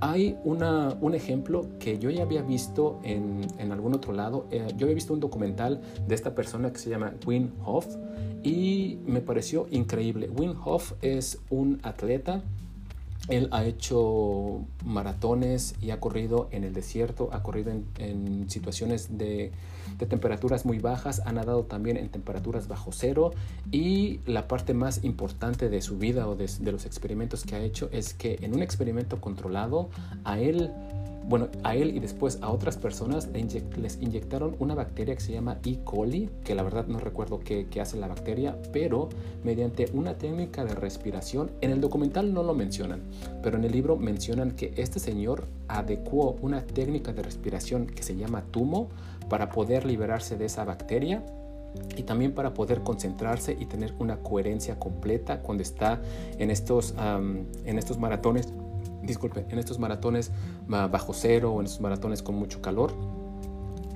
Hay 0.00 0.36
una, 0.44 0.96
un 1.00 1.14
ejemplo 1.14 1.66
que 1.78 1.98
yo 1.98 2.10
ya 2.10 2.22
había 2.22 2.42
visto 2.42 3.00
en, 3.02 3.40
en 3.58 3.72
algún 3.72 3.94
otro 3.94 4.12
lado. 4.12 4.46
Eh, 4.50 4.66
yo 4.76 4.86
había 4.86 4.94
visto 4.94 5.12
un 5.12 5.20
documental 5.20 5.80
de 6.06 6.14
esta 6.14 6.34
persona 6.34 6.72
que 6.72 6.78
se 6.78 6.88
llama 6.88 7.14
Wim 7.26 7.50
Hof 7.64 7.86
y 8.42 8.98
me 9.06 9.20
pareció 9.20 9.66
increíble. 9.70 10.30
Wim 10.30 10.54
Hof 10.64 10.92
es 11.02 11.38
un 11.50 11.80
atleta 11.82 12.42
él 13.28 13.48
ha 13.52 13.64
hecho 13.64 14.64
maratones 14.84 15.74
y 15.80 15.90
ha 15.90 16.00
corrido 16.00 16.48
en 16.50 16.64
el 16.64 16.72
desierto, 16.72 17.30
ha 17.32 17.42
corrido 17.42 17.72
en, 17.98 18.50
situaciones 18.50 19.18
de, 19.18 19.52
temperaturas 20.08 20.64
muy 20.64 20.78
bajas, 20.78 21.20
ha 21.26 21.32
nadado 21.32 21.64
también 21.64 21.96
en 21.96 22.08
temperaturas 22.08 22.68
bajo 22.68 22.90
cero 22.92 23.32
y 23.70 24.20
la 24.26 24.48
parte 24.48 24.72
más 24.72 25.04
importante 25.04 25.68
de 25.68 25.82
su 25.82 25.98
vida 25.98 26.26
o 26.26 26.36
de, 26.36 26.50
de 26.60 26.72
los 26.72 26.86
experimentos 26.86 27.44
que 27.44 27.54
ha 27.54 27.60
hecho 27.60 27.90
es 27.92 28.14
que 28.14 28.38
en 28.40 28.54
un 28.54 28.62
experimento 28.62 29.20
controlado 29.20 29.90
a 30.24 30.38
él 30.38 30.70
bueno, 31.30 31.48
a 31.62 31.76
él 31.76 31.96
y 31.96 32.00
después 32.00 32.40
a 32.42 32.50
otras 32.50 32.76
personas 32.76 33.28
les 33.28 34.02
inyectaron 34.02 34.56
una 34.58 34.74
bacteria 34.74 35.14
que 35.14 35.20
se 35.20 35.32
llama 35.32 35.58
E. 35.64 35.78
coli, 35.84 36.28
que 36.42 36.56
la 36.56 36.64
verdad 36.64 36.88
no 36.88 36.98
recuerdo 36.98 37.38
qué, 37.38 37.68
hace 37.80 37.96
la 37.98 38.08
bacteria, 38.08 38.56
pero 38.72 39.08
mediante 39.44 39.88
una 39.92 40.18
técnica 40.18 40.64
de 40.64 40.74
respiración, 40.74 41.52
en 41.60 41.70
el 41.70 41.80
documental 41.80 42.34
no 42.34 42.42
lo 42.42 42.52
mencionan, 42.52 43.02
pero 43.44 43.58
en 43.58 43.64
el 43.64 43.70
libro 43.70 43.96
mencionan 43.96 44.50
que 44.50 44.74
este 44.76 44.98
señor 44.98 45.44
adecuó 45.68 46.36
una 46.42 46.62
técnica 46.62 47.12
de 47.12 47.22
respiración 47.22 47.86
que 47.86 48.02
se 48.02 48.16
llama 48.16 48.42
tumo 48.50 48.88
para 49.28 49.50
poder 49.50 49.86
liberarse 49.86 50.36
de 50.36 50.46
esa 50.46 50.64
bacteria 50.64 51.22
y 51.96 52.02
también 52.02 52.32
para 52.32 52.54
poder 52.54 52.80
concentrarse 52.80 53.56
y 53.56 53.66
tener 53.66 53.94
una 54.00 54.16
coherencia 54.16 54.80
completa 54.80 55.42
cuando 55.42 55.62
está 55.62 56.02
en 56.40 56.50
estos, 56.50 56.92
en 56.98 57.78
estos 57.78 57.98
maratones 58.00 58.52
disculpe, 59.02 59.46
en 59.48 59.58
estos 59.58 59.78
maratones 59.78 60.30
bajo 60.66 61.12
cero 61.12 61.52
o 61.52 61.60
en 61.60 61.66
estos 61.66 61.80
maratones 61.80 62.22
con 62.22 62.34
mucho 62.34 62.60
calor, 62.60 62.92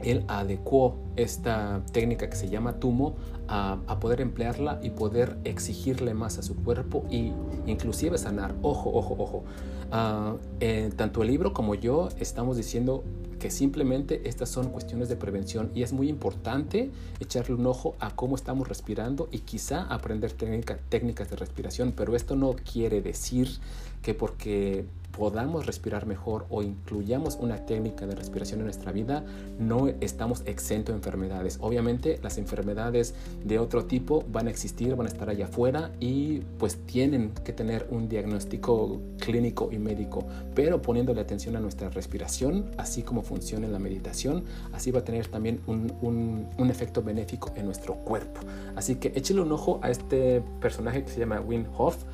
él 0.02 0.24
adecuó 0.28 0.96
esta 1.16 1.82
técnica 1.92 2.28
que 2.28 2.36
se 2.36 2.48
llama 2.48 2.74
tumo 2.74 3.14
a, 3.48 3.78
poder 4.00 4.20
emplearla 4.20 4.78
y 4.82 4.90
poder 4.90 5.38
exigirle 5.44 6.14
más 6.14 6.38
a 6.38 6.42
su 6.42 6.56
cuerpo 6.56 7.04
e 7.10 7.32
inclusive 7.66 8.18
sanar. 8.18 8.54
Ojo, 8.62 8.90
ojo, 8.92 9.16
ojo. 9.18 9.44
Ah, 9.90 10.36
tanto 10.96 11.22
el 11.22 11.28
libro 11.28 11.52
como 11.52 11.74
yo 11.74 12.08
estamos 12.18 12.56
diciendo 12.56 13.04
que 13.38 13.50
simplemente 13.50 14.28
estas 14.28 14.48
son 14.48 14.70
cuestiones 14.70 15.08
de 15.08 15.16
prevención 15.16 15.70
y 15.74 15.82
es 15.82 15.92
muy 15.92 16.08
importante 16.08 16.90
echarle 17.20 17.54
un 17.54 17.66
ojo 17.66 17.96
a 18.00 18.14
cómo 18.14 18.36
estamos 18.36 18.68
respirando 18.68 19.28
y 19.32 19.40
quizá 19.40 19.82
aprender 19.82 20.32
técnicas 20.32 21.30
de 21.30 21.36
respiración, 21.36 21.92
pero 21.92 22.16
esto 22.16 22.36
no 22.36 22.54
quiere 22.54 23.00
decir 23.00 23.48
que 24.02 24.14
porque 24.14 24.86
podamos 25.16 25.66
respirar 25.66 26.06
mejor 26.06 26.46
o 26.50 26.62
incluyamos 26.62 27.36
una 27.40 27.66
técnica 27.66 28.06
de 28.06 28.14
respiración 28.14 28.60
en 28.60 28.66
nuestra 28.66 28.92
vida, 28.92 29.24
no 29.58 29.88
estamos 30.00 30.42
exentos 30.46 30.92
de 30.92 30.98
enfermedades. 30.98 31.58
Obviamente 31.60 32.18
las 32.22 32.38
enfermedades 32.38 33.14
de 33.44 33.58
otro 33.58 33.84
tipo 33.84 34.24
van 34.28 34.48
a 34.48 34.50
existir, 34.50 34.94
van 34.96 35.06
a 35.06 35.10
estar 35.10 35.28
allá 35.28 35.46
afuera 35.46 35.92
y 36.00 36.40
pues 36.58 36.78
tienen 36.86 37.32
que 37.44 37.52
tener 37.52 37.86
un 37.90 38.08
diagnóstico 38.08 39.00
clínico 39.18 39.70
y 39.70 39.78
médico, 39.78 40.26
pero 40.54 40.82
poniéndole 40.82 41.20
atención 41.20 41.56
a 41.56 41.60
nuestra 41.60 41.88
respiración, 41.90 42.70
así 42.76 43.02
como 43.02 43.22
funciona 43.22 43.68
la 43.68 43.78
meditación, 43.78 44.44
así 44.72 44.90
va 44.90 45.00
a 45.00 45.04
tener 45.04 45.28
también 45.28 45.60
un, 45.66 45.92
un, 46.02 46.70
efecto 46.70 47.02
benéfico 47.02 47.52
en 47.54 47.66
nuestro 47.66 47.94
cuerpo. 47.94 48.40
Así 48.74 48.96
que 48.96 49.12
échale 49.14 49.42
un 49.42 49.52
ojo 49.52 49.78
a 49.82 49.90
este 49.90 50.42
personaje 50.60 51.04
que 51.04 51.10
se 51.10 51.20
llama 51.20 51.40
Wim 51.40 51.66
Hof. 51.76 52.04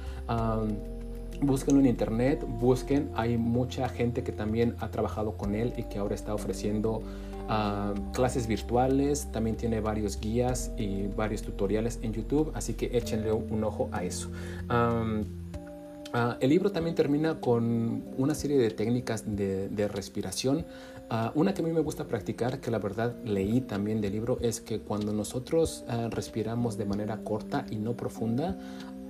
Búsquenlo 1.43 1.81
en 1.81 1.87
internet, 1.87 2.45
busquen, 2.47 3.11
hay 3.15 3.39
mucha 3.39 3.89
gente 3.89 4.23
que 4.23 4.31
también 4.31 4.77
ha 4.79 4.91
trabajado 4.91 5.39
con 5.39 5.55
él 5.55 5.73
y 5.77 5.85
que 5.85 5.99
ahora 5.99 6.15
está 6.15 6.35
ofreciendo 6.35 7.03
ah, 7.49 7.95
clases 8.13 8.47
virtuales, 8.47 9.33
también 9.33 9.57
tiene 9.57 9.81
varios 9.81 10.21
guías 10.21 10.71
y 10.77 11.07
varios 11.07 11.41
tutoriales 11.41 11.99
en 12.03 12.13
YouTube, 12.13 12.53
así 12.55 12.75
que 12.75 12.91
échenle 12.97 13.33
un 13.33 13.65
ojo 13.65 13.89
a 13.91 14.05
eso. 14.05 14.31
Ah, 16.13 16.37
el 16.41 16.51
libro 16.51 16.73
también 16.73 16.97
termina 16.97 17.41
con 17.41 18.03
una 18.19 18.35
serie 18.35 18.59
de 18.59 18.71
técnicas 18.71 19.25
de, 19.25 19.89
respiración. 19.89 20.67
Ah, 21.09 21.33
una 21.35 21.55
que 21.55 21.63
a 21.63 21.65
mí 21.65 21.73
me 21.73 21.81
gusta 21.81 22.07
practicar, 22.07 22.61
que 22.61 22.71
la 22.71 22.81
verdad 22.81 23.15
leí 23.25 23.63
también 23.63 24.01
del 24.01 24.13
libro, 24.13 24.39
es 24.43 24.61
que 24.61 24.81
cuando 24.81 25.13
nosotros 25.13 25.85
respiramos 26.11 26.77
de 26.77 26.85
manera 26.85 27.23
corta 27.23 27.65
y 27.71 27.77
no 27.77 27.97
profunda, 27.97 28.59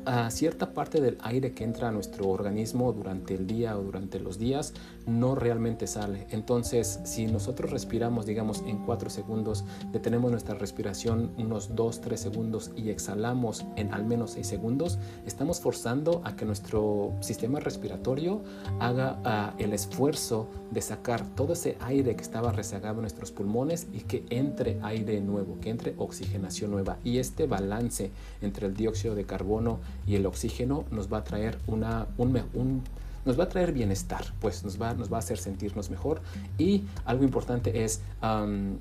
a 0.04 0.30
cierta 0.30 0.72
parte 0.72 1.00
del 1.00 1.18
aire 1.22 1.52
que 1.52 1.64
entra 1.64 1.88
a 1.88 1.92
nuestro 1.92 2.28
organismo 2.28 2.92
durante 2.92 3.34
el 3.34 3.46
día 3.46 3.76
o 3.76 3.82
durante 3.82 4.20
los 4.20 4.38
días 4.38 4.74
no 5.06 5.34
realmente 5.34 5.86
sale. 5.86 6.26
Entonces, 6.30 7.00
si 7.04 7.26
nosotros 7.26 7.70
respiramos, 7.70 8.26
digamos, 8.26 8.62
en 8.66 8.78
4 8.84 9.10
segundos, 9.10 9.64
detenemos 9.92 10.30
nuestra 10.30 10.54
respiración 10.54 11.32
unos 11.38 11.74
2, 11.74 12.00
3 12.00 12.20
segundos 12.20 12.70
y 12.76 12.90
exhalamos 12.90 13.64
en 13.76 13.92
al 13.92 14.04
menos 14.04 14.32
6 14.32 14.46
segundos, 14.46 14.98
estamos 15.26 15.60
forzando 15.60 16.22
a 16.24 16.36
que 16.36 16.44
nuestro 16.44 17.14
sistema 17.20 17.60
respiratorio 17.60 18.42
haga 18.78 19.54
uh, 19.56 19.62
el 19.62 19.72
esfuerzo 19.72 20.48
de 20.70 20.80
sacar 20.80 21.26
todo 21.34 21.52
ese 21.52 21.76
aire 21.80 22.14
que 22.14 22.22
estaba 22.22 22.52
rezagado 22.52 22.96
en 22.96 23.02
nuestros 23.02 23.32
pulmones 23.32 23.88
y 23.92 24.00
que 24.00 24.24
entre 24.30 24.78
aire 24.82 25.20
nuevo, 25.20 25.58
que 25.60 25.70
entre 25.70 25.94
oxigenación 25.98 26.70
nueva. 26.70 26.98
Y 27.04 27.18
este 27.18 27.46
balance 27.46 28.10
entre 28.40 28.66
el 28.66 28.74
dióxido 28.74 29.14
de 29.14 29.24
carbono 29.24 29.80
y 30.06 30.16
el 30.16 30.26
oxígeno 30.26 30.84
nos 30.90 31.12
va 31.12 31.18
a 31.18 31.24
traer 31.24 31.58
una, 31.66 32.06
un, 32.18 32.36
un 32.54 32.82
nos 33.24 33.38
va 33.38 33.44
a 33.44 33.48
traer 33.48 33.72
bienestar, 33.72 34.24
pues 34.40 34.64
nos 34.64 34.80
va, 34.80 34.94
nos 34.94 35.12
va 35.12 35.16
a 35.16 35.18
hacer 35.20 35.38
sentirnos 35.38 35.90
mejor. 35.90 36.22
Y 36.58 36.84
algo 37.04 37.24
importante 37.24 37.84
es, 37.84 38.00
um, 38.22 38.78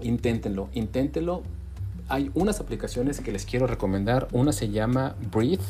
inténtenlo, 0.00 0.68
inténtenlo. 0.72 1.42
Hay 2.08 2.30
unas 2.34 2.60
aplicaciones 2.60 3.20
que 3.20 3.32
les 3.32 3.44
quiero 3.44 3.66
recomendar. 3.66 4.28
Una 4.32 4.52
se 4.52 4.70
llama 4.70 5.16
Breathe, 5.32 5.64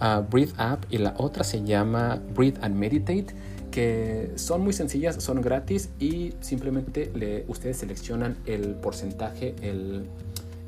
uh, 0.00 0.22
Breathe 0.30 0.54
App, 0.58 0.84
y 0.90 0.98
la 0.98 1.14
otra 1.18 1.44
se 1.44 1.64
llama 1.64 2.20
Breathe 2.34 2.58
and 2.62 2.76
Meditate 2.76 3.34
que 3.70 4.32
son 4.36 4.62
muy 4.62 4.72
sencillas, 4.72 5.22
son 5.22 5.42
gratis 5.42 5.90
y 6.00 6.32
simplemente 6.40 7.12
le, 7.14 7.44
ustedes 7.48 7.76
seleccionan 7.76 8.36
el 8.46 8.74
porcentaje, 8.74 9.54
el, 9.62 10.06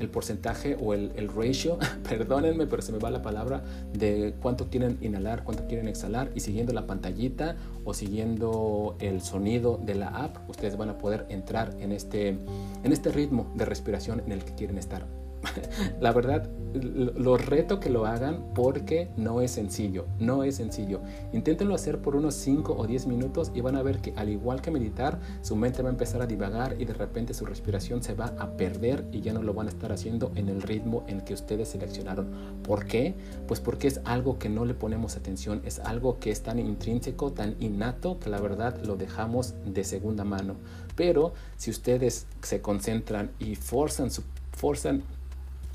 el 0.01 0.09
porcentaje 0.09 0.77
o 0.81 0.95
el, 0.95 1.13
el, 1.17 1.29
ratio, 1.29 1.79
perdónenme, 2.09 2.67
pero 2.67 2.83
se 2.83 2.93
me 2.93 2.99
va 2.99 3.11
la 3.11 3.23
palabra, 3.23 3.63
de 3.93 4.35
cuánto 4.41 4.69
quieren 4.69 4.99
inhalar, 5.01 5.45
cuánto 5.45 5.67
quieren 5.67 5.89
exhalar 5.89 6.31
y 6.35 6.41
siguiendo 6.41 6.73
la 6.73 6.87
pantallita 6.87 7.57
o 7.85 7.95
siguiendo 7.95 8.97
el 9.01 9.21
sonido 9.21 9.79
de 9.83 9.95
la 9.95 10.09
app, 10.09 10.37
ustedes 10.49 10.77
van 10.77 10.91
a 10.91 10.99
poder 10.99 11.27
entrar 11.29 11.75
en 11.81 11.93
este, 11.93 12.29
en 12.29 12.93
este 12.93 13.11
ritmo 13.11 13.53
de 13.55 13.65
respiración 13.65 14.21
en 14.25 14.33
el 14.33 14.45
que 14.45 14.55
quieren 14.55 14.79
estar. 14.79 15.20
la 16.01 16.13
verdad, 16.13 16.49
lo 16.75 17.37
reto 17.37 17.81
que 17.81 17.91
lo 17.91 18.07
hagan 18.07 18.53
porque 18.55 19.11
no 19.17 19.41
es 19.41 19.53
sencillo, 19.53 20.07
no 20.19 20.45
es 20.45 20.57
sencillo. 20.57 21.01
Inténtenlo 21.33 21.75
hacer 21.75 22.01
por 22.01 22.17
unos 22.17 22.35
5 22.35 22.75
o 22.77 22.87
10 22.87 23.07
minutos 23.07 23.51
y 23.55 23.61
van 23.61 23.77
a 23.77 23.83
ver 23.83 23.99
que 23.99 24.13
al 24.17 24.29
igual 24.29 24.61
que 24.61 24.71
meditar, 24.71 25.19
su 25.43 25.57
mente 25.57 25.83
va 25.83 25.89
a 25.89 25.93
empezar 25.93 26.23
a 26.23 26.27
divagar 26.27 26.77
y 26.79 26.85
de 26.85 26.95
repente 26.95 27.35
su 27.35 27.45
respiración 27.45 28.03
se 28.03 28.15
va 28.15 28.35
a 28.39 28.57
perder 28.57 29.05
y 29.13 29.21
ya 29.21 29.33
no 29.33 29.43
lo 29.43 29.55
van 29.55 29.67
a 29.67 29.71
estar 29.71 29.93
haciendo 29.93 30.31
en 30.35 30.49
el 30.49 30.63
ritmo 30.63 31.05
en 31.09 31.23
que 31.23 31.35
ustedes 31.35 31.69
seleccionaron. 31.69 32.31
¿Por 32.63 32.87
qué? 32.87 33.15
Pues 33.49 33.61
porque 33.61 33.89
es 33.89 34.01
algo 34.05 34.39
que 34.39 34.49
no 34.49 34.65
le 34.65 34.75
ponemos 34.75 35.17
atención, 35.17 35.63
es 35.65 35.79
algo 35.81 36.19
que 36.19 36.31
es 36.31 36.43
tan 36.43 36.59
intrínseco, 36.59 37.33
tan 37.33 37.57
innato 37.61 38.19
que 38.21 38.31
la 38.31 38.41
verdad 38.41 38.81
lo 38.85 38.97
dejamos 38.97 39.55
de 39.65 39.85
segunda 39.85 40.25
mano. 40.25 40.57
Pero 40.97 41.33
si 41.57 41.71
ustedes 41.71 42.27
se 42.43 42.61
concentran 42.61 43.31
y 43.39 43.55
forzan 43.55 44.11
su 44.11 44.23
forzan 44.53 45.03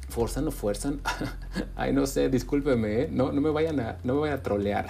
¿Forzan 0.10 0.48
o 0.48 0.52
fuerzan? 0.52 1.02
Ay, 1.76 1.94
no 1.94 2.06
sé, 2.06 2.30
discúlpeme, 2.30 3.02
¿eh? 3.02 3.10
no, 3.12 3.32
no, 3.32 3.42
me 3.42 3.50
vayan 3.50 3.80
a, 3.80 3.98
no 4.04 4.16
me 4.16 4.20
vayan 4.22 4.40
a 4.40 4.44
trolear 4.44 4.88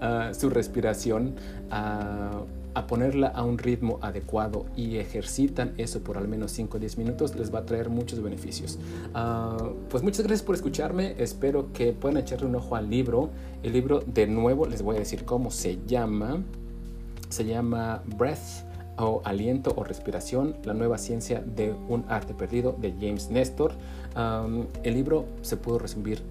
uh, 0.00 0.34
su 0.38 0.50
respiración, 0.50 1.34
uh, 1.70 2.44
a 2.74 2.86
ponerla 2.86 3.28
a 3.28 3.42
un 3.42 3.58
ritmo 3.58 3.98
adecuado 4.02 4.66
y 4.76 4.98
ejercitan 4.98 5.74
eso 5.78 6.00
por 6.00 6.18
al 6.18 6.28
menos 6.28 6.52
5 6.52 6.76
o 6.76 6.80
10 6.80 6.98
minutos, 6.98 7.34
les 7.34 7.52
va 7.52 7.60
a 7.60 7.66
traer 7.66 7.88
muchos 7.88 8.22
beneficios. 8.22 8.78
Uh, 9.14 9.72
pues 9.88 10.02
muchas 10.02 10.26
gracias 10.26 10.42
por 10.42 10.54
escucharme, 10.54 11.14
espero 11.18 11.72
que 11.72 11.92
puedan 11.92 12.18
echarle 12.18 12.46
un 12.46 12.54
ojo 12.54 12.76
al 12.76 12.88
libro. 12.88 13.30
El 13.62 13.72
libro, 13.72 14.04
de 14.06 14.26
nuevo, 14.26 14.66
les 14.66 14.82
voy 14.82 14.96
a 14.96 14.98
decir 15.00 15.24
cómo 15.24 15.50
se 15.50 15.78
llama. 15.86 16.42
Se 17.30 17.44
llama 17.44 18.02
Breath 18.16 18.67
o 18.98 19.22
aliento 19.24 19.72
o 19.76 19.84
respiración, 19.84 20.56
la 20.64 20.74
nueva 20.74 20.98
ciencia 20.98 21.40
de 21.40 21.74
un 21.88 22.04
arte 22.08 22.34
perdido 22.34 22.76
de 22.78 22.92
James 22.92 23.30
Nestor. 23.30 23.72
el 24.82 24.94
libro 24.94 25.26
se 25.42 25.56
pudo 25.56 25.78
resumir 25.78 26.22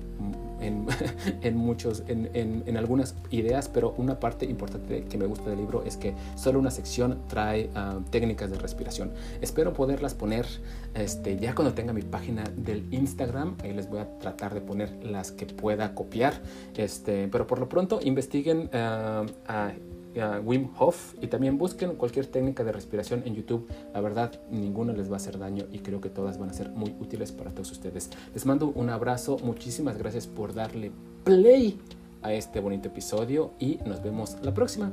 en, 0.62 0.88
en 1.42 1.56
muchos, 1.56 2.04
en, 2.08 2.30
en, 2.34 2.78
algunas 2.78 3.16
ideas, 3.32 3.70
pero 3.70 3.94
una 3.98 4.20
parte 4.20 4.46
importante 4.46 5.04
que 5.04 5.18
me 5.18 5.26
gusta 5.26 5.50
del 5.50 5.60
libro 5.60 5.84
es 5.84 5.98
que 5.98 6.14
solo 6.36 6.60
una 6.60 6.72
sección 6.72 7.20
trae 7.28 7.70
técnicas 8.10 8.50
de 8.50 8.58
respiración. 8.58 9.12
Espero 9.42 9.74
poderlas 9.74 10.14
poner 10.14 10.46
este, 10.94 11.38
ya 11.38 11.54
cuando 11.56 11.74
tenga 11.74 11.94
mi 11.94 12.02
página 12.02 12.44
del 12.56 12.86
Instagram, 12.92 13.56
ahí 13.64 13.74
les 13.74 13.90
voy 13.90 14.00
a 14.00 14.20
tratar 14.20 14.54
de 14.54 14.62
poner 14.62 15.04
las 15.04 15.32
que 15.32 15.46
pueda 15.46 15.94
copiar, 15.94 16.42
este, 16.76 17.27
pero 17.27 17.48
por 17.48 17.60
lo 17.60 17.70
pronto 17.70 18.00
investiguen 18.03 18.70
a 18.74 19.25
Wim 20.44 20.70
Hof 20.77 21.16
y 21.22 21.27
también 21.27 21.58
busquen 21.58 21.96
cualquier 21.96 22.25
técnica 22.25 22.64
de 22.64 22.72
respiración 22.72 23.24
en 23.25 23.36
YouTube. 23.36 23.68
La 23.94 24.01
verdad, 24.01 24.40
ninguna 24.50 24.94
les 24.94 25.10
va 25.10 25.14
a 25.14 25.18
hacer 25.18 25.38
daño 25.38 25.66
y 25.72 25.80
creo 25.80 26.01
que 26.01 26.10
todas 26.10 26.38
van 26.38 26.50
a 26.50 26.53
ser 26.53 26.70
muy 26.70 26.96
útiles 27.00 27.32
para 27.32 27.51
todos 27.51 27.72
ustedes. 27.72 28.10
Les 28.34 28.46
mando 28.46 28.68
un 28.68 28.90
abrazo, 28.90 29.38
muchísimas 29.44 29.98
gracias 29.98 30.27
por 30.27 30.53
darle 30.53 30.92
play 31.24 31.80
a 32.22 32.34
este 32.34 32.60
bonito 32.60 32.88
episodio 32.88 33.51
y 33.60 33.80
nos 33.86 34.01
vemos 34.01 34.38
la 34.42 34.53
próxima. 34.53 34.92